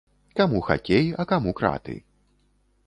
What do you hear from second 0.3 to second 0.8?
Каму